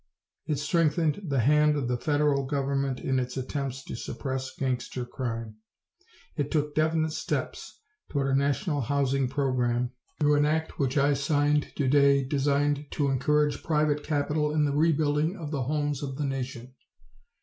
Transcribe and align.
It 0.47 0.57
strengthened 0.57 1.21
the 1.27 1.41
hand 1.41 1.75
of 1.75 1.87
the 1.87 1.95
federal 1.95 2.43
government 2.47 2.99
in 2.99 3.19
its 3.19 3.37
attempts 3.37 3.83
to 3.83 3.95
suppress 3.95 4.49
gangster 4.57 5.05
crime. 5.05 5.57
It 6.35 6.49
took 6.49 6.73
definite 6.73 7.11
steps 7.11 7.79
towards 8.09 8.31
a 8.31 8.35
national 8.35 8.81
housing 8.81 9.27
program 9.27 9.91
through 10.19 10.37
an 10.37 10.45
act 10.47 10.79
which 10.79 10.97
I 10.97 11.13
signed 11.13 11.71
today 11.75 12.23
designed 12.25 12.87
to 12.93 13.09
encourage 13.09 13.61
private 13.61 14.01
capital 14.03 14.51
in 14.55 14.65
the 14.65 14.73
rebuilding 14.73 15.37
of 15.37 15.51
the 15.51 15.61
homes 15.65 16.01
of 16.01 16.15
the 16.15 16.25
nation. 16.25 16.73